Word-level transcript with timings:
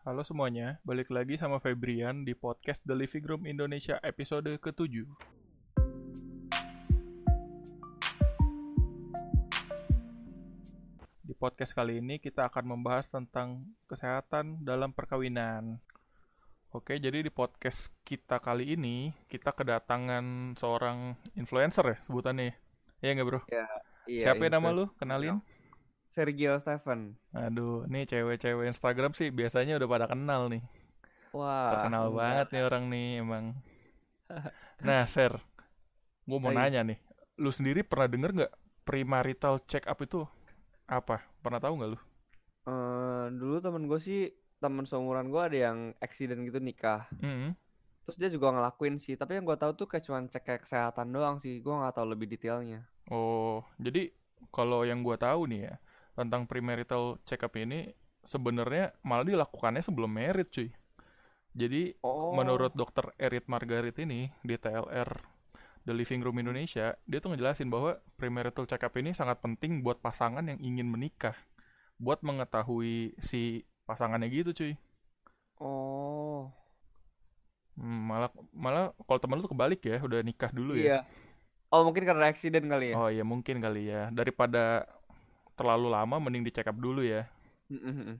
Halo 0.00 0.24
semuanya, 0.24 0.80
balik 0.80 1.12
lagi 1.12 1.36
sama 1.36 1.60
Febrian 1.60 2.24
di 2.24 2.32
podcast 2.32 2.80
The 2.88 2.96
Living 2.96 3.20
Room 3.20 3.42
Indonesia 3.44 4.00
episode 4.00 4.48
ke-7. 4.56 5.04
Di 11.20 11.36
podcast 11.36 11.76
kali 11.76 12.00
ini 12.00 12.16
kita 12.16 12.48
akan 12.48 12.64
membahas 12.80 13.12
tentang 13.12 13.68
kesehatan 13.92 14.64
dalam 14.64 14.96
perkawinan. 14.96 15.76
Oke, 16.72 16.96
jadi 16.96 17.20
di 17.20 17.28
podcast 17.28 17.92
kita 18.00 18.40
kali 18.40 18.72
ini 18.72 19.12
kita 19.28 19.52
kedatangan 19.52 20.56
seorang 20.56 21.20
influencer 21.36 21.84
ya 21.84 21.98
sebutannya. 22.08 22.56
Iya 23.04 23.20
nggak 23.20 23.26
bro? 23.28 23.40
Ya, 23.52 23.68
iya, 24.08 24.32
Siapa 24.32 24.48
ya 24.48 24.56
nama 24.56 24.72
lu? 24.72 24.88
Kenalin? 24.96 25.44
Sergio 26.10 26.58
Stephen. 26.58 27.14
Aduh, 27.30 27.86
nih 27.86 28.02
cewek-cewek 28.02 28.66
Instagram 28.66 29.14
sih 29.14 29.30
biasanya 29.30 29.78
udah 29.78 29.88
pada 29.88 30.06
kenal 30.10 30.50
nih. 30.50 30.62
Wah, 31.30 31.70
Terkenal 31.78 32.10
enggak. 32.10 32.18
banget 32.18 32.46
nih 32.50 32.62
orang 32.66 32.84
nih 32.90 33.08
emang. 33.22 33.44
Nah, 34.80 35.04
Ser, 35.04 35.36
gue 36.24 36.38
mau 36.40 36.48
Hai. 36.56 36.72
nanya 36.72 36.80
nih, 36.80 36.96
lu 37.36 37.52
sendiri 37.52 37.84
pernah 37.84 38.08
denger 38.08 38.30
nggak 38.32 38.52
premarital 38.88 39.60
check 39.68 39.84
up 39.84 40.00
itu 40.00 40.24
apa? 40.88 41.20
Pernah 41.44 41.60
tahu 41.60 41.76
nggak 41.76 41.90
lu? 41.92 41.98
Eh, 42.64 43.24
dulu 43.36 43.60
temen 43.60 43.84
gue 43.84 44.00
sih, 44.00 44.32
temen 44.56 44.88
seumuran 44.88 45.28
gue 45.28 45.36
ada 45.36 45.58
yang 45.68 45.78
accident 46.00 46.40
gitu 46.48 46.64
nikah. 46.64 47.04
Hmm. 47.20 47.52
Terus 48.08 48.16
dia 48.16 48.32
juga 48.32 48.56
ngelakuin 48.56 48.96
sih, 48.96 49.20
tapi 49.20 49.36
yang 49.36 49.44
gue 49.44 49.60
tahu 49.60 49.76
tuh 49.76 49.84
kayak 49.84 50.08
cuman 50.08 50.32
cek 50.32 50.48
kayak 50.48 50.62
kesehatan 50.64 51.12
doang 51.12 51.36
sih. 51.44 51.60
Gue 51.60 51.76
nggak 51.76 52.00
tahu 52.00 52.16
lebih 52.16 52.32
detailnya. 52.32 52.80
Oh, 53.12 53.60
jadi 53.76 54.08
kalau 54.48 54.88
yang 54.88 55.04
gua 55.04 55.20
tahu 55.20 55.44
nih 55.44 55.68
ya 55.68 55.74
tentang 56.20 56.42
premarital 56.50 57.04
check 57.28 57.42
up 57.46 57.54
ini 57.56 57.78
sebenarnya 58.32 58.92
malah 59.08 59.24
dilakukannya 59.26 59.82
sebelum 59.88 60.10
merit, 60.12 60.48
cuy. 60.52 60.68
Jadi 61.56 61.94
Oh, 62.02 62.30
menurut 62.30 62.72
dokter 62.78 63.10
Erit 63.18 63.46
Margarit 63.50 63.96
ini 64.02 64.30
di 64.46 64.54
TLR 64.60 65.10
The 65.86 65.94
Living 65.96 66.22
Room 66.22 66.38
Indonesia, 66.42 66.94
dia 67.08 67.18
tuh 67.22 67.34
ngejelasin 67.34 67.68
bahwa 67.74 67.98
premarital 68.20 68.68
check 68.70 68.84
up 68.86 68.94
ini 69.00 69.10
sangat 69.16 69.40
penting 69.44 69.82
buat 69.86 69.98
pasangan 70.04 70.44
yang 70.46 70.60
ingin 70.62 70.86
menikah, 70.92 71.34
buat 71.98 72.20
mengetahui 72.22 73.16
si 73.20 73.64
pasangannya 73.88 74.28
gitu, 74.32 74.50
cuy. 74.56 74.74
oh, 75.60 76.52
Hmm, 77.78 77.98
malah 78.10 78.30
malah 78.64 78.84
kalau 79.06 79.18
temen 79.22 79.36
lu 79.38 79.42
tuh 79.46 79.52
kebalik 79.54 79.80
ya, 79.90 79.96
udah 80.06 80.20
nikah 80.28 80.50
dulu 80.58 80.72
ya. 80.84 80.90
iya. 80.90 80.96
Oh, 81.72 81.80
mungkin 81.86 82.04
karena 82.10 82.24
accident 82.32 82.66
kali 82.72 82.86
ya. 82.94 82.98
Oh 82.98 83.06
iya 83.14 83.22
mungkin 83.32 83.56
kali 83.64 83.78
ya. 83.92 84.10
Daripada 84.18 84.58
terlalu 85.60 85.92
lama 85.92 86.16
mending 86.16 86.42
di 86.48 86.52
check 86.56 86.68
up 86.72 86.76
dulu 86.80 87.04
ya. 87.04 87.28
Mm-mm. 87.68 88.16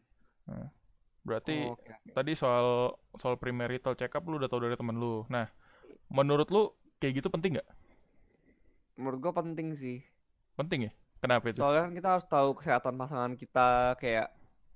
Berarti 1.25 1.57
Oh, 1.69 1.77
oke. 1.77 1.93
tadi 2.13 2.33
soal 2.37 2.97
soal 3.17 3.37
premarital 3.41 3.97
check 3.97 4.13
up 4.13 4.25
lu 4.29 4.37
udah 4.41 4.49
tahu 4.53 4.69
dari 4.69 4.77
temen 4.77 4.97
lu. 5.01 5.25
Nah, 5.33 5.49
menurut 6.13 6.49
lu 6.53 6.63
kayak 7.01 7.25
gitu 7.25 7.29
penting 7.33 7.57
nggak? 7.57 7.69
Menurut 9.01 9.19
gue 9.25 9.33
penting 9.33 9.69
sih. 9.73 9.99
Penting 10.57 10.89
ya? 10.89 10.93
Kenapa 11.21 11.53
itu? 11.53 11.61
Soalnya 11.61 11.89
kan 11.89 11.93
kita 11.97 12.09
harus 12.17 12.27
tahu 12.29 12.49
kesehatan 12.57 12.95
pasangan 12.97 13.33
kita 13.37 13.97
kayak 14.01 14.29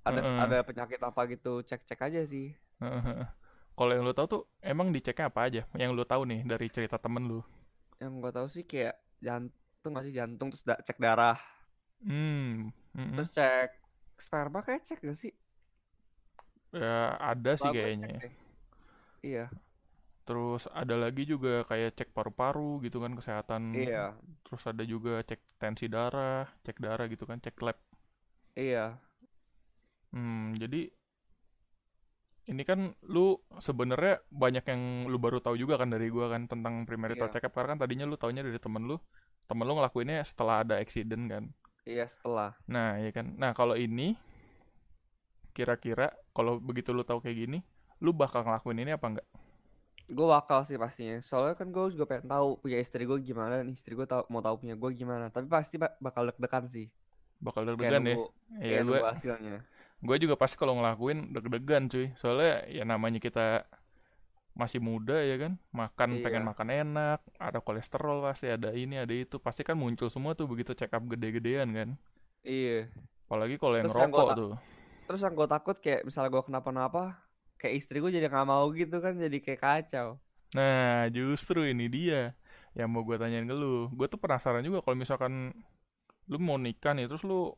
ada 0.04 0.20
Heeh. 0.20 0.38
ada 0.44 0.58
penyakit 0.60 1.00
apa 1.00 1.20
gitu, 1.32 1.64
cek-cek 1.64 2.00
aja 2.04 2.20
sih. 2.28 2.52
Kalau 3.74 3.90
yang 3.90 4.04
lu 4.06 4.12
tahu 4.14 4.26
tuh 4.28 4.42
emang 4.60 4.92
diceknya 4.94 5.32
apa 5.32 5.48
aja? 5.48 5.62
Yang 5.74 5.90
lu 5.96 6.04
tahu 6.04 6.22
nih 6.28 6.40
dari 6.44 6.66
cerita 6.68 7.00
temen 7.00 7.24
lu. 7.24 7.40
Yang 7.98 8.12
gue 8.20 8.32
tahu 8.36 8.46
sih 8.52 8.64
kayak 8.68 8.94
jantung 9.24 9.90
nggak 9.96 10.04
sih 10.04 10.14
jantung 10.14 10.48
terus 10.52 10.64
da- 10.68 10.82
cek 10.84 10.98
darah. 11.00 11.40
Hmm, 12.03 12.70
mm-mm. 12.97 13.14
Terus 13.17 13.31
cek 13.37 13.70
sperma 14.25 14.59
kayak 14.67 14.83
cek 14.89 15.00
gak 15.06 15.19
sih? 15.23 15.33
ya 16.75 17.17
ada 17.31 17.53
sih 17.61 17.70
Sperma 17.70 17.81
gue 17.81 17.91
kayaknya. 17.97 18.09
cek 18.09 18.12
ya. 18.14 18.31
Iya, 19.25 19.45
Terus 20.28 20.62
ada 20.81 20.95
lagi 21.05 21.22
juga 21.33 21.53
kayak 21.70 21.91
cek 22.00 22.09
paru-paru 22.17 22.81
gitu 22.84 22.97
kan 23.05 23.12
kesehatan. 23.19 23.62
iya, 23.72 24.15
Terus 24.45 24.62
ada 24.70 24.83
juga 24.92 25.12
cek 25.28 25.41
tensi 25.60 25.87
darah, 25.94 26.44
cek 26.65 26.77
darah 26.84 27.06
gitu 27.12 27.25
kan, 27.31 27.38
cek 27.44 27.56
lab. 27.65 27.77
iya. 28.56 28.99
Hmm, 30.12 30.54
jadi 30.56 30.88
ini 32.44 32.62
kan 32.71 32.81
lu 33.15 33.41
sebenarnya 33.66 34.21
banyak 34.28 34.65
yang 34.69 34.83
lu 35.09 35.16
baru 35.25 35.38
tahu 35.41 35.56
juga 35.62 35.75
kan 35.81 35.88
dari 35.94 36.06
gua 36.12 36.27
kan 36.34 36.44
tentang 36.53 36.75
premarital 36.88 37.28
Iya. 37.28 37.33
check 37.33 37.44
up 37.49 37.53
karena 37.56 37.71
kan 37.77 37.81
tadinya 37.88 38.04
lu 38.10 38.16
taunya 38.21 38.43
dari 38.44 38.60
temen 38.60 38.84
lu. 38.84 38.97
Temen 39.49 39.65
lu 39.69 39.72
ngelakuinnya 39.81 40.21
setelah 40.31 40.60
ada 40.65 40.75
accident 40.84 41.25
kan. 41.33 41.44
Iya 41.84 42.06
setelah. 42.09 42.53
Nah, 42.69 42.97
ya 43.00 43.11
kan. 43.12 43.27
Nah, 43.37 43.53
kalau 43.53 43.77
ini 43.77 44.17
kira-kira 45.56 46.06
kalau 46.37 46.59
begitu 46.69 46.91
lu 46.97 47.03
tahu 47.06 47.19
kayak 47.25 47.39
gini, 47.43 47.59
lu 48.05 48.11
bakal 48.22 48.41
ngelakuin 48.45 48.83
ini 48.83 48.91
apa 48.99 49.06
enggak? 49.11 49.27
Gue 50.17 50.27
bakal 50.34 50.59
sih 50.69 50.77
pastinya. 50.83 51.17
Soalnya 51.28 51.55
kan 51.61 51.69
gue 51.75 51.84
juga 51.95 52.05
pengen 52.11 52.27
tahu 52.34 52.49
punya 52.62 52.78
istri 52.84 53.03
gue 53.09 53.19
gimana 53.28 53.53
dan 53.61 53.69
istri 53.77 53.93
gue 53.99 54.06
tahu 54.12 54.22
mau 54.33 54.43
tahu 54.47 54.56
punya 54.62 54.75
gue 54.83 54.91
gimana. 55.00 55.25
Tapi 55.34 55.47
pasti 55.55 55.75
ba- 55.83 55.97
bakal 56.06 56.22
deg-degan 56.28 56.65
sih. 56.75 56.87
Bakal 57.45 57.62
deg-degan 57.69 58.03
ya. 58.09 58.16
Iya, 58.65 58.78
gue 58.89 58.99
gue 60.05 60.16
juga 60.21 60.34
pasti 60.37 60.56
kalau 60.61 60.77
ngelakuin 60.78 61.33
deg-degan 61.33 61.83
cuy. 61.93 62.06
Soalnya 62.21 62.53
ya 62.69 62.84
namanya 62.84 63.19
kita 63.21 63.65
masih 64.54 64.78
muda 64.78 65.19
ya 65.19 65.34
kan, 65.37 65.53
makan 65.70 66.22
pengen 66.22 66.47
Iya. 66.47 66.48
makan 66.54 66.69
enak, 66.70 67.20
ada 67.37 67.59
kolesterol 67.59 68.22
pasti, 68.22 68.47
ada 68.47 68.70
ini, 68.70 68.97
ada 68.97 69.10
itu, 69.10 69.42
pasti 69.42 69.66
kan 69.66 69.75
muncul 69.75 70.06
semua 70.06 70.32
tuh 70.32 70.47
begitu 70.47 70.72
check 70.72 70.94
up 70.94 71.03
gede-gedean 71.04 71.75
kan. 71.75 71.88
Iya. 72.41 72.87
Apalagi 73.26 73.59
kalau 73.59 73.75
yang 73.75 73.91
Terus 73.91 73.98
yang 73.98 74.12
rokok 74.15 74.28
ta- 74.31 74.38
tuh. 74.38 74.53
Terus 75.04 75.20
yang 75.20 75.34
gue 75.34 75.48
takut 75.50 75.76
kayak 75.76 76.00
misalnya 76.06 76.31
gue 76.31 76.42
kenapa-napa, 76.47 77.19
kayak 77.59 77.75
istri 77.76 77.98
gue 77.98 78.09
jadi 78.09 78.31
nggak 78.31 78.47
mau 78.47 78.70
gitu 78.70 79.03
kan, 79.03 79.19
jadi 79.19 79.38
kayak 79.42 79.60
kacau. 79.60 80.22
Nah, 80.54 81.10
justru 81.10 81.66
ini 81.66 81.91
dia 81.91 82.38
yang 82.72 82.86
mau 82.86 83.03
gue 83.03 83.19
tanyain 83.19 83.42
ke 83.42 83.53
lu. 83.53 83.91
Gue 83.91 84.06
tuh 84.06 84.22
penasaran 84.22 84.62
juga 84.62 84.81
kalau 84.81 84.94
misalkan 84.94 85.50
lu 86.25 86.38
mau 86.38 86.54
nikah 86.54 86.94
nih, 86.94 87.10
terus 87.10 87.26
lu 87.26 87.50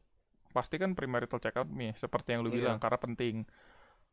pasti 0.50 0.80
kan 0.80 0.96
premarital 0.96 1.36
check 1.36 1.52
up 1.54 1.68
nih, 1.68 1.92
seperti 1.92 2.32
yang 2.32 2.40
lu 2.40 2.48
Iya. 2.48 2.56
bilang, 2.56 2.76
karena 2.80 2.96
penting. 2.96 3.44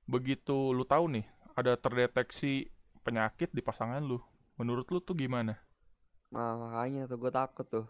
Begitu 0.03 0.75
lu 0.75 0.83
tahu 0.83 1.07
nih, 1.09 1.23
ada 1.55 1.79
terdeteksi 1.79 2.72
penyakit 3.07 3.49
di 3.57 3.61
pasangan 3.67 4.01
lu, 4.09 4.17
menurut 4.59 4.87
lu 4.93 4.99
tuh 5.07 5.15
gimana? 5.23 5.53
Nah 6.33 6.51
makanya 6.61 7.01
tuh 7.09 7.17
gue 7.23 7.31
takut 7.37 7.65
tuh. 7.73 7.85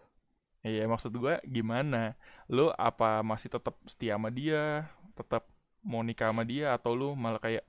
Iya, 0.66 0.82
maksud 0.92 1.12
gue 1.22 1.34
gimana? 1.56 2.16
Lu 2.54 2.62
apa 2.88 3.20
masih 3.30 3.48
tetap 3.54 3.74
setia 3.90 4.16
sama 4.16 4.30
dia, 4.38 4.88
tetap 5.18 5.42
mau 5.90 6.00
nikah 6.08 6.28
sama 6.32 6.42
dia, 6.52 6.66
atau 6.76 6.90
lu 7.00 7.08
malah 7.22 7.40
kayak, 7.44 7.62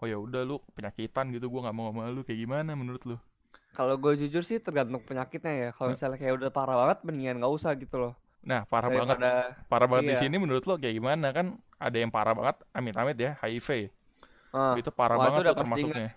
oh 0.00 0.06
ya 0.12 0.16
udah 0.26 0.40
lu 0.48 0.54
penyakitan 0.76 1.24
gitu, 1.34 1.46
gue 1.52 1.60
nggak 1.64 1.76
mau 1.78 1.88
sama 1.90 2.02
lu, 2.14 2.20
kayak 2.26 2.40
gimana 2.44 2.70
menurut 2.80 3.02
lu? 3.08 3.16
Kalau 3.76 3.94
gue 4.02 4.12
jujur 4.20 4.42
sih 4.48 4.58
tergantung 4.66 5.02
penyakitnya 5.08 5.52
ya. 5.62 5.68
Kalau 5.76 5.88
Nah. 5.88 5.94
misalnya 5.94 6.18
kayak 6.20 6.34
udah 6.38 6.50
parah 6.56 6.76
banget, 6.80 6.98
mendingan 7.06 7.36
nggak 7.40 7.54
usah 7.58 7.72
gitu 7.82 7.96
loh. 8.02 8.12
Nah, 8.42 8.66
parah 8.66 8.90
banget 8.90 9.18
Daripada 9.18 9.28
parah 9.70 9.88
banget 9.90 10.06
di 10.12 10.16
Iya. 10.16 10.20
sini 10.20 10.36
menurut 10.36 10.64
lo 10.68 10.74
kayak 10.76 10.94
gimana 11.00 11.32
kan 11.32 11.46
ada 11.80 11.96
yang 11.96 12.12
parah 12.12 12.34
banget 12.36 12.56
amit-amit 12.76 13.16
ya 13.16 13.30
HIV 13.40 13.88
ah, 14.52 14.76
itu 14.78 14.90
parah 14.92 15.16
itu 15.26 15.26
banget 15.26 15.42
udah 15.42 15.52
tuh 15.52 15.56
pasti 15.60 15.80
termasuknya 15.80 16.12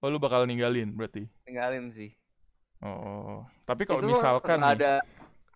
oh 0.00 0.08
lu 0.12 0.18
bakal 0.20 0.44
ninggalin 0.44 0.92
berarti 0.92 1.28
tinggalin 1.48 1.88
sih. 1.92 2.12
oh 2.84 3.44
tapi 3.64 3.88
kalau 3.88 4.04
misalkan 4.04 4.60
nih 4.60 4.74
ada 4.78 4.92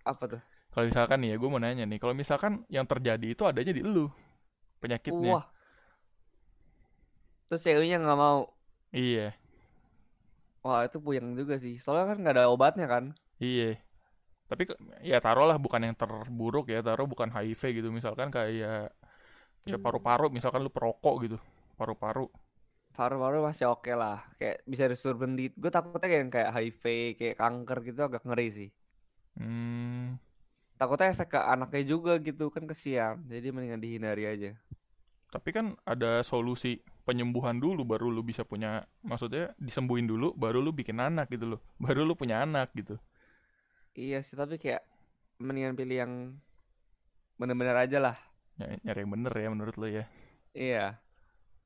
apa 0.07 0.25
tuh? 0.37 0.41
kalau 0.71 0.85
misalkan 0.89 1.19
nih 1.21 1.29
ya 1.33 1.37
gue 1.37 1.49
mau 1.51 1.61
nanya 1.61 1.85
nih 1.85 1.99
kalau 2.01 2.15
misalkan 2.17 2.65
yang 2.73 2.87
terjadi 2.89 3.37
itu 3.37 3.43
adanya 3.45 3.73
di 3.75 3.83
lu 3.85 4.09
penyakitnya 4.81 5.37
Wah. 5.41 5.47
Terus 7.51 7.67
ceweknya 7.67 7.99
nggak 7.99 8.15
mau. 8.15 8.47
iya 8.95 9.35
Wah 10.63 10.87
itu 10.87 11.03
puyeng 11.03 11.35
juga 11.35 11.59
sih. 11.59 11.83
Soalnya 11.83 12.15
kan 12.15 12.17
nggak 12.23 12.35
ada 12.39 12.47
obatnya 12.47 12.87
kan. 12.87 13.11
iya 13.43 13.75
tapi 14.51 14.67
ya 15.07 15.23
taruhlah 15.23 15.55
bukan 15.63 15.79
yang 15.87 15.95
terburuk 15.95 16.67
ya 16.67 16.83
taruh 16.83 17.07
bukan 17.07 17.31
HIV 17.31 17.71
gitu 17.71 17.89
misalkan 17.95 18.35
kayak 18.35 18.91
ya 19.63 19.77
paru-paru 19.79 20.27
misalkan 20.35 20.67
lu 20.67 20.75
perokok 20.75 21.15
gitu 21.23 21.39
paru-paru 21.79 22.27
Paru-paru 22.97 23.39
masih 23.49 23.67
oke 23.75 23.93
lah. 24.03 24.17
Kayak 24.39 24.57
bisa 24.73 24.85
disuruh 24.91 25.17
berhenti. 25.21 25.45
Gue 25.63 25.71
takutnya 25.77 26.09
kayak 26.13 26.25
kayak 26.35 26.51
HIV, 26.55 26.85
kayak 27.19 27.37
kanker 27.41 27.79
gitu 27.89 28.01
agak 28.09 28.23
ngeri 28.27 28.47
sih. 28.59 28.69
hmm 29.39 30.19
Takutnya 30.81 31.09
efek 31.15 31.29
ke 31.35 31.41
anaknya 31.55 31.83
juga 31.93 32.13
gitu 32.27 32.45
kan 32.55 32.65
kesian. 32.71 33.15
Jadi 33.33 33.47
mendingan 33.55 33.83
dihindari 33.85 34.25
aja. 34.35 34.51
Tapi 35.31 35.49
kan 35.55 35.67
ada 35.87 36.27
solusi 36.27 36.83
penyembuhan 37.07 37.63
dulu 37.63 37.87
baru 37.87 38.11
lu 38.11 38.23
bisa 38.27 38.43
punya 38.43 38.83
maksudnya 39.07 39.55
disembuhin 39.63 40.07
dulu 40.11 40.35
baru 40.35 40.59
lu 40.59 40.75
bikin 40.75 40.99
anak 40.99 41.31
gitu 41.31 41.47
loh. 41.57 41.61
Baru 41.83 42.03
lu 42.03 42.15
punya 42.19 42.43
anak 42.43 42.75
gitu. 42.75 42.99
Iya 44.03 44.17
sih 44.27 44.35
tapi 44.41 44.55
kayak 44.63 44.83
mendingan 45.45 45.75
pilih 45.79 45.97
yang 46.03 46.13
bener-bener 47.39 47.77
aja 47.77 47.99
lah. 48.05 48.17
Ny- 48.59 48.79
Nyari 48.87 49.01
yang 49.03 49.13
bener 49.15 49.33
ya 49.43 49.49
menurut 49.53 49.75
lu 49.81 49.87
ya. 49.91 50.05
Iya. 50.55 51.01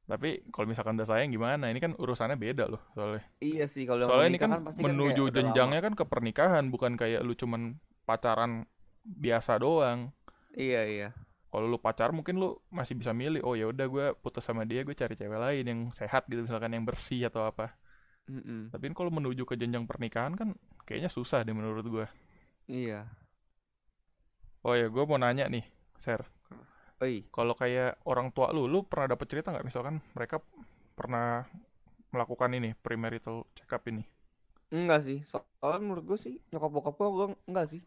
Tapi 0.05 0.45
kalau 0.53 0.67
misalkan 0.69 0.95
udah 1.01 1.09
sayang 1.09 1.33
gimana? 1.33 1.73
Ini 1.73 1.81
kan 1.81 1.93
urusannya 1.97 2.37
beda 2.37 2.65
loh 2.69 2.83
soalnya. 2.93 3.25
Iya 3.41 3.65
sih 3.73 3.85
kalau 3.89 4.05
Soalnya 4.05 4.29
ini 4.33 4.39
kan 4.43 4.51
pasti 4.69 4.83
kan 4.85 4.95
kayak 4.95 4.97
menuju 4.97 5.23
lama. 5.25 5.35
jenjangnya 5.37 5.81
kan 5.81 5.95
ke 5.97 6.05
pernikahan 6.05 6.65
bukan 6.73 6.93
kayak 7.01 7.21
lu 7.25 7.33
cuman 7.35 7.77
pacaran 8.05 8.69
biasa 9.05 9.57
doang. 9.61 10.13
Iya 10.55 10.83
iya. 10.87 11.09
kalau 11.51 11.71
lu 11.71 11.79
pacar 11.79 12.11
mungkin 12.11 12.35
lu 12.43 12.59
masih 12.69 12.99
bisa 12.99 13.15
milih 13.15 13.39
oh 13.47 13.55
ya 13.55 13.71
udah 13.71 13.87
gue 13.87 14.07
putus 14.19 14.43
sama 14.43 14.67
dia 14.67 14.83
gue 14.83 14.91
cari 14.91 15.15
cewek 15.15 15.39
lain 15.39 15.65
yang 15.71 15.81
sehat 15.95 16.27
gitu 16.27 16.43
misalkan 16.43 16.75
yang 16.75 16.83
bersih 16.83 17.31
atau 17.31 17.47
apa 17.47 17.79
Mm-mm. 18.27 18.75
tapi 18.75 18.91
kalau 18.91 19.13
menuju 19.15 19.47
ke 19.47 19.55
jenjang 19.55 19.87
pernikahan 19.87 20.35
kan 20.35 20.49
kayaknya 20.83 21.07
susah 21.13 21.47
deh 21.47 21.55
menurut 21.55 21.87
gue 21.87 22.07
Iya. 22.67 23.07
oh 24.65 24.75
ya 24.75 24.87
gue 24.89 25.05
mau 25.07 25.19
nanya 25.21 25.47
nih 25.47 25.65
Ser 26.01 26.27
Oi. 27.05 27.15
kalau 27.37 27.55
kayak 27.61 27.91
orang 28.11 28.29
tua 28.35 28.47
lu 28.57 28.63
lu 28.73 28.79
pernah 28.91 29.07
dapet 29.13 29.27
cerita 29.31 29.49
nggak 29.53 29.67
misalkan 29.69 29.97
mereka 30.17 30.37
pernah 30.99 31.27
melakukan 32.15 32.51
ini 32.59 32.71
premarital 32.85 33.37
check 33.57 33.71
up 33.77 33.85
ini 33.93 34.03
Enggak 34.79 35.01
sih. 35.07 35.19
So- 35.31 35.49
Soalnya 35.61 35.81
menurut 35.87 36.05
gue 36.11 36.19
sih 36.25 36.35
nyokap 36.53 36.71
bokap 36.75 36.95
gue 37.01 37.09
gue 37.17 37.27
enggak 37.49 37.67
sih. 37.73 37.81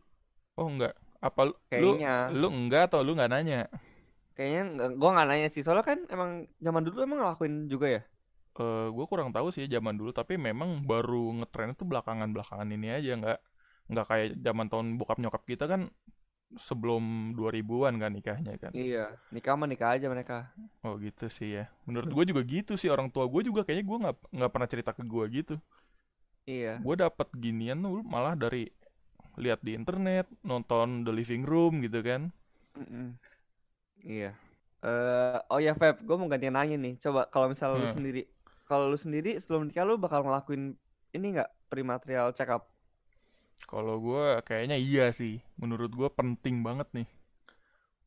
oh 0.57 0.67
enggak 0.69 0.93
apa 1.17 1.41
lu 1.49 1.53
lu, 1.81 1.89
Kayaknya. 1.97 2.13
lu 2.39 2.47
enggak 2.53 2.81
atau 2.91 2.99
lu 3.05 3.11
nggak 3.17 3.31
nanya 3.33 3.59
Kayaknya 4.37 4.61
enggak, 4.69 4.89
gue 5.01 5.09
nggak 5.13 5.27
nanya 5.29 5.47
sih. 5.53 5.61
Soalnya 5.65 5.85
kan 5.89 5.99
emang 6.13 6.31
zaman 6.65 6.81
dulu 6.85 6.97
emang 7.05 7.19
ngelakuin 7.21 7.55
juga 7.73 7.87
ya. 7.95 8.01
eh 8.57 8.87
gue 8.95 9.05
kurang 9.11 9.29
tahu 9.35 9.47
sih 9.55 9.65
zaman 9.69 9.95
dulu 9.99 10.09
tapi 10.19 10.33
memang 10.47 10.69
baru 10.89 11.29
ngetren 11.37 11.77
itu 11.77 11.83
belakangan 11.91 12.29
belakangan 12.35 12.69
ini 12.75 12.87
aja 12.97 13.11
nggak 13.21 13.37
nggak 13.91 14.05
kayak 14.09 14.27
zaman 14.45 14.65
tahun 14.71 14.87
bokap 14.99 15.17
nyokap 15.21 15.43
kita 15.51 15.65
kan 15.71 15.81
sebelum 16.55 17.35
2000-an 17.35 17.99
kan 17.99 18.11
nikahnya 18.15 18.55
kan 18.55 18.71
Iya. 18.71 19.11
Nikah 19.35 19.53
mah 19.59 19.67
nikah 19.67 19.99
aja 19.99 20.07
mereka. 20.07 20.47
oh 20.87 20.95
gitu 20.95 21.27
sih 21.27 21.59
ya 21.59 21.67
menurut 21.83 22.07
gue 22.07 22.23
juga 22.31 22.41
gitu 22.47 22.79
sih 22.79 22.87
orang 22.87 23.11
tua 23.11 23.27
gue 23.27 23.43
juga 23.43 23.67
kayaknya 23.67 23.85
gue 23.85 23.97
nggak 24.07 24.15
nggak 24.31 24.51
pernah 24.55 24.69
cerita 24.71 24.91
ke 24.95 25.03
gue 25.03 25.25
gitu 25.29 25.55
Iya. 26.47 26.79
gue 26.79 26.95
dapet 26.95 27.27
ginian 27.35 27.83
tuh 27.83 27.99
malah 28.07 28.31
dari 28.39 28.71
lihat 29.35 29.59
di 29.59 29.75
internet 29.75 30.25
nonton 30.41 31.03
The 31.03 31.11
Living 31.11 31.43
Room 31.43 31.83
gitu 31.83 31.99
kan 31.99 32.31
Mm-mm. 32.79 33.17
Iya. 34.05 34.31
Eh, 34.85 35.37
oh 35.49 35.57
ya 35.57 35.73
Feb, 35.73 36.05
gue 36.05 36.15
mau 36.15 36.29
ganti 36.29 36.47
nanya 36.53 36.77
nih. 36.77 37.01
Coba 37.01 37.25
kalau 37.33 37.49
misal 37.49 37.81
lu 37.81 37.89
Hmm. 37.89 37.97
sendiri, 37.97 38.29
kalau 38.69 38.85
lu 38.87 38.95
sendiri 38.95 39.41
sebelum 39.41 39.65
nikah 39.67 39.81
lu 39.83 39.97
bakal 39.97 40.21
ngelakuin 40.21 40.77
ini 41.11 41.25
nggak 41.33 41.49
prematerial 41.67 42.29
check 42.31 42.53
up? 42.53 42.69
Kalau 43.65 43.95
gue 44.05 44.23
kayaknya 44.45 44.77
iya 44.77 45.09
sih 45.19 45.41
menurut 45.61 45.91
gue 45.99 46.09
penting 46.19 46.61
banget 46.67 46.87
nih 46.97 47.07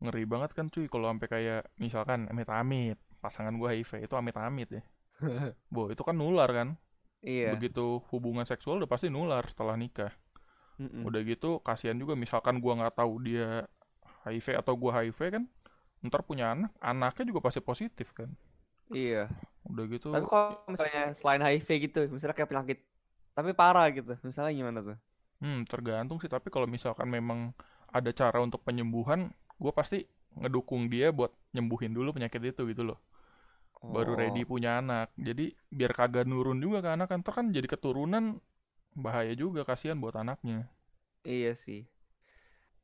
ngeri 0.00 0.24
banget 0.24 0.50
kan 0.56 0.66
cuy 0.72 0.86
kalau 0.88 1.06
sampai 1.12 1.28
kayak 1.28 1.62
misalkan 1.76 2.24
amit-amit 2.32 2.96
pasangan 3.20 3.52
gue 3.60 3.68
HIV 3.68 3.92
itu 4.08 4.14
amit-amit 4.16 4.68
ya 4.80 4.82
Bo, 5.74 5.88
itu 5.92 6.02
kan 6.02 6.16
nular 6.18 6.50
kan 6.50 6.68
Iya. 7.22 7.50
begitu 7.52 8.02
hubungan 8.12 8.46
seksual 8.48 8.80
udah 8.82 8.90
pasti 8.90 9.08
nular 9.12 9.44
setelah 9.48 9.76
nikah 9.78 10.12
Mm-mm. 10.80 11.04
udah 11.06 11.20
gitu 11.24 11.58
kasihan 11.64 11.96
juga 11.96 12.14
misalkan 12.18 12.60
gua 12.60 12.76
nggak 12.76 12.96
tahu 13.00 13.12
dia 13.24 13.64
HIV 14.26 14.48
atau 14.60 14.74
gua 14.76 15.00
HIV 15.00 15.20
kan 15.34 15.44
ntar 16.06 16.22
punya 16.28 16.52
anak 16.54 16.72
anaknya 16.80 17.24
juga 17.32 17.40
pasti 17.44 17.60
positif 17.64 18.12
kan 18.16 18.30
Iya. 18.90 19.16
udah 19.70 19.84
gitu 19.90 20.08
Tapi 20.12 20.24
kalau 20.32 20.48
misalnya 20.72 21.02
selain 21.20 21.42
HIV 21.46 21.70
gitu, 21.86 21.98
misalnya 22.14 22.36
kayak 22.38 22.50
penyakit, 22.52 22.78
tapi 23.36 23.50
parah 23.60 23.86
gitu, 23.96 24.10
misalnya 24.28 24.52
gimana 24.60 24.80
tuh? 24.88 24.96
Hmm 25.40 25.60
tergantung 25.70 26.18
sih 26.22 26.30
tapi 26.34 26.48
kalau 26.54 26.68
misalkan 26.68 27.08
memang 27.16 27.40
ada 27.96 28.10
cara 28.20 28.38
untuk 28.46 28.60
penyembuhan 28.66 29.20
gua 29.62 29.72
pasti 29.74 29.98
ngedukung 30.40 30.82
dia 30.92 31.08
buat 31.18 31.32
nyembuhin 31.54 31.92
dulu 31.96 32.08
penyakit 32.16 32.40
itu 32.54 32.62
gitu 32.70 32.82
loh 32.88 32.98
baru 33.94 34.12
ready 34.20 34.42
Oh, 34.42 34.50
punya 34.50 34.70
anak 34.80 35.08
jadi 35.18 35.44
biar 35.78 35.92
kagak 35.98 36.24
nurun 36.30 36.58
juga 36.64 36.78
ke 36.84 36.90
anak 36.96 37.08
kan 37.12 37.20
ntar 37.24 37.34
kan 37.38 37.46
jadi 37.56 37.66
keturunan 37.68 38.24
bahaya 39.04 39.34
juga 39.42 39.62
kasihan 39.68 39.98
buat 40.02 40.16
anaknya 40.22 40.68
Iya 41.24 41.54
sih. 41.56 41.80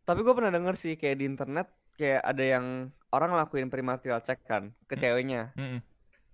Tapi 0.06 0.20
gue 0.24 0.34
pernah 0.38 0.52
denger 0.56 0.74
sih 0.82 0.92
kayak 1.00 1.16
di 1.20 1.24
internet 1.30 1.66
kayak 1.98 2.22
ada 2.30 2.44
yang 2.54 2.66
orang 3.14 3.28
ngelakuin 3.32 3.68
premarital 3.72 4.20
check 4.26 4.40
kan 4.50 4.64
ke 4.88 4.94
Hmm. 4.94 5.02
ceweknya. 5.02 5.40
Mm-mm. 5.58 5.82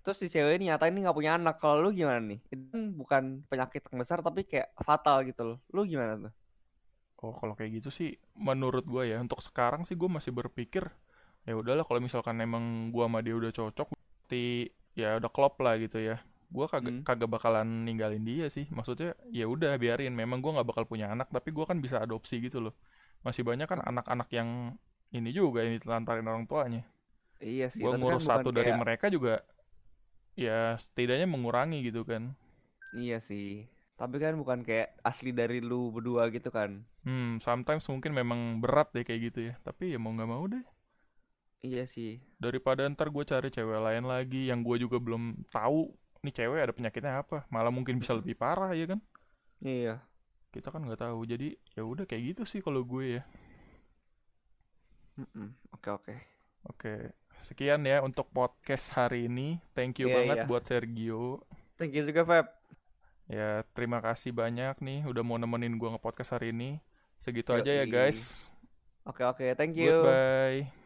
Terus 0.02 0.18
si 0.18 0.26
cewek 0.26 0.58
ini 0.58 0.70
nyatain 0.70 0.92
ini 0.94 1.06
nggak 1.06 1.16
punya 1.18 1.32
anak. 1.38 1.56
Kalau 1.62 1.78
lu 1.78 1.90
gimana 1.94 2.18
nih? 2.18 2.40
Itu 2.50 2.64
kan 2.74 2.82
bukan 3.00 3.22
penyakit 3.46 3.86
yang 3.86 3.98
besar 4.02 4.18
tapi 4.18 4.42
kayak 4.42 4.74
fatal 4.82 5.22
gitu 5.22 5.42
loh. 5.54 5.58
Lu 5.70 5.86
gimana 5.86 6.18
tuh? 6.18 6.32
Oh, 7.22 7.30
kalau 7.38 7.54
kayak 7.54 7.78
gitu 7.78 7.90
sih, 7.94 8.18
menurut 8.34 8.82
gua 8.82 9.06
ya, 9.06 9.22
untuk 9.22 9.38
sekarang 9.38 9.86
sih 9.86 9.94
gua 9.94 10.10
masih 10.10 10.34
berpikir, 10.34 10.90
ya 11.46 11.54
udahlah 11.54 11.86
kalau 11.86 12.02
misalkan 12.02 12.34
emang 12.42 12.90
gua 12.90 13.06
sama 13.06 13.22
dia 13.22 13.38
udah 13.38 13.54
cocok, 13.54 13.94
berarti 13.94 14.66
ya 14.98 15.22
udah 15.22 15.30
klop 15.30 15.54
lah 15.62 15.78
gitu 15.78 16.02
ya. 16.02 16.18
Gua 16.50 16.66
kagak 16.66 16.92
Hmm. 16.98 17.06
kagak 17.06 17.30
bakalan 17.30 17.86
ninggalin 17.86 18.26
dia 18.26 18.50
sih. 18.50 18.66
Maksudnya 18.74 19.14
ya 19.30 19.46
udah 19.46 19.78
biarin. 19.78 20.12
Memang 20.18 20.42
gua 20.42 20.58
nggak 20.60 20.68
bakal 20.74 20.84
punya 20.90 21.14
anak, 21.14 21.30
tapi 21.30 21.54
gua 21.54 21.70
kan 21.70 21.78
bisa 21.78 22.02
adopsi 22.02 22.42
gitu 22.42 22.58
loh. 22.58 22.74
Masih 23.22 23.46
banyak 23.46 23.70
kan 23.70 23.78
anak-anak 23.86 24.26
yang 24.34 24.74
ini 25.14 25.30
juga 25.30 25.62
yang 25.62 25.78
ditelantarin 25.78 26.26
orang 26.26 26.44
tuanya. 26.50 26.82
Iya 27.38 27.70
sih. 27.70 27.86
Gua 27.86 27.94
Tapi 27.94 28.02
kan 28.10 28.18
ngurus 28.18 28.26
bukan 28.26 28.30
satu 28.34 28.48
dari 28.50 28.74
kayak 28.74 28.82
mereka 28.82 29.06
juga, 29.14 29.46
ya 30.36 30.76
setidaknya 30.84 31.26
mengurangi 31.30 31.78
gitu 31.88 32.02
kan. 32.10 32.22
iya 33.00 33.18
sih. 33.28 33.46
Tapi 34.00 34.16
kan 34.22 34.34
bukan 34.40 34.60
kayak 34.68 34.88
asli 35.10 35.30
dari 35.40 35.58
lu 35.68 35.80
berdua 35.94 36.22
gitu 36.34 36.48
kan? 36.56 36.70
Hmm, 37.06 37.30
sometimes 37.46 37.84
mungkin 37.92 38.12
memang 38.20 38.40
berat 38.62 38.88
deh 38.94 39.04
kayak 39.06 39.20
gitu 39.30 39.40
ya. 39.50 39.54
Tapi 39.66 39.84
ya 39.94 39.98
mau 40.02 40.10
nggak 40.14 40.30
mau 40.32 40.44
deh. 40.52 40.62
Iya 41.62 41.86
sih. 41.86 42.20
daripada 42.44 42.82
ntar 42.92 43.08
gue 43.14 43.24
cari 43.32 43.48
cewek 43.56 43.78
lain 43.86 44.04
lagi 44.12 44.40
yang 44.50 44.60
gue 44.66 44.76
juga 44.84 44.96
belum 45.06 45.22
tahu 45.54 45.80
nih 46.24 46.34
cewek 46.38 46.60
ada 46.64 46.74
penyakitnya 46.76 47.12
apa 47.22 47.38
malah 47.54 47.72
mungkin 47.76 47.96
bisa 48.02 48.12
lebih 48.18 48.34
parah 48.42 48.70
ya 48.80 48.86
kan 48.92 49.00
Iya. 49.60 50.02
kita 50.54 50.68
kan 50.72 50.82
nggak 50.86 51.00
tahu 51.04 51.20
jadi 51.32 51.48
ya 51.76 51.82
udah 51.92 52.04
kayak 52.08 52.22
gitu 52.36 52.42
sih 52.50 52.60
kalau 52.66 52.82
gue 52.92 53.04
ya. 53.20 53.22
Oke 55.72 55.90
oke. 55.90 56.14
oke 56.68 57.12
sekian 57.42 57.82
ya 57.82 57.98
untuk 58.00 58.30
podcast 58.30 58.94
hari 58.94 59.26
ini 59.26 59.58
thank 59.74 59.98
you 59.98 60.06
Iya, 60.06 60.14
banget 60.16 60.36
iya. 60.38 60.46
buat 60.46 60.62
Sergio 60.62 61.42
Thank 61.74 61.92
you 61.92 62.06
juga 62.06 62.22
Feb. 62.22 62.46
ya 63.26 63.66
terima 63.74 63.98
kasih 63.98 64.30
banyak 64.30 64.78
nih 64.78 65.02
udah 65.04 65.22
mau 65.22 65.36
nemenin 65.36 65.74
gue 65.74 65.88
nge-podcast 65.90 66.32
hari 66.32 66.50
ini 66.50 66.78
segitu 67.18 67.50
aja 67.50 67.70
ya 67.72 67.84
Yoi. 67.84 67.90
guys 67.90 68.50
Oke 69.02 69.26
oke. 69.26 69.42
Thank 69.58 69.74
you. 69.74 69.90
goodbye 69.98 70.81